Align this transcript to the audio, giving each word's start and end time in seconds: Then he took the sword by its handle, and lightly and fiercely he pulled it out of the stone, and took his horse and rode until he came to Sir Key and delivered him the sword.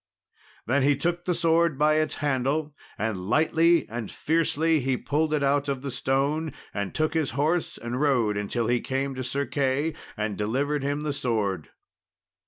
Then 0.65 0.81
he 0.81 0.95
took 0.95 1.25
the 1.25 1.35
sword 1.35 1.77
by 1.77 1.97
its 1.97 2.15
handle, 2.15 2.73
and 2.97 3.29
lightly 3.29 3.87
and 3.87 4.09
fiercely 4.09 4.79
he 4.79 4.97
pulled 4.97 5.31
it 5.31 5.43
out 5.43 5.69
of 5.69 5.83
the 5.83 5.91
stone, 5.91 6.53
and 6.73 6.95
took 6.95 7.13
his 7.13 7.31
horse 7.37 7.77
and 7.77 8.01
rode 8.01 8.35
until 8.35 8.65
he 8.65 8.81
came 8.81 9.13
to 9.13 9.23
Sir 9.23 9.45
Key 9.45 9.93
and 10.17 10.39
delivered 10.39 10.81
him 10.81 11.01
the 11.01 11.13
sword. 11.13 11.69